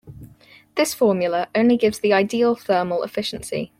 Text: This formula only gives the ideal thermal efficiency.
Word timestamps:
This 0.73 0.95
formula 0.95 1.47
only 1.53 1.77
gives 1.77 1.99
the 1.99 2.11
ideal 2.11 2.55
thermal 2.55 3.03
efficiency. 3.03 3.69